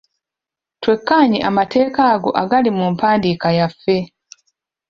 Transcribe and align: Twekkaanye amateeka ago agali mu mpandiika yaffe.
Twekkaanye 0.81 1.39
amateeka 1.49 2.01
ago 2.13 2.29
agali 2.41 2.69
mu 2.77 2.85
mpandiika 2.93 3.47
yaffe. 3.57 3.97